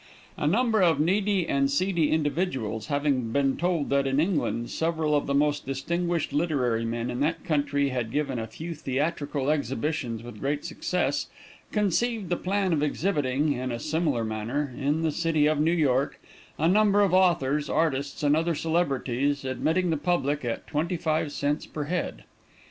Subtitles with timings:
[0.35, 5.27] A number of needy and seedy individuals having been told that in England several of
[5.27, 10.39] the most distinguished literary men in that country had given a few theatrical exhibitions with
[10.39, 11.27] great success,
[11.71, 16.19] conceived the plan of exhibiting, in a similar manner, in the city of New York,
[16.57, 21.67] a number of authors, artists and other celebrities, admitting the public at twenty five cents
[21.67, 22.23] per head.